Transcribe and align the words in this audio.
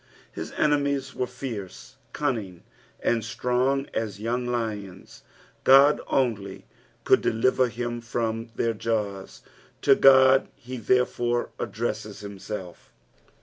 His 0.31 0.51
enemies 0.53 1.13
were 1.13 1.27
licrcc, 1.27 1.93
cunning, 2.11 2.63
and 3.03 3.23
strong 3.23 3.85
aa 3.95 4.05
young 4.05 4.47
lions; 4.47 5.21
God 5.63 6.01
only 6.07 6.65
could 7.03 7.21
deliver 7.21 7.67
him 7.67 8.01
from 8.01 8.49
their 8.55 8.73
jaws, 8.73 9.43
to 9.83 9.93
God 9.93 10.47
he 10.55 10.77
therefore 10.77 11.49
addresaes 11.59 12.21
himself. 12.21 12.91